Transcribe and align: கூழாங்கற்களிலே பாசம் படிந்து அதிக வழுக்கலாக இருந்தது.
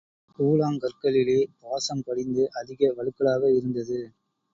கூழாங்கற்களிலே 0.39 1.37
பாசம் 1.59 2.01
படிந்து 2.03 2.49
அதிக 2.51 2.91
வழுக்கலாக 2.97 3.43
இருந்தது. 3.55 3.99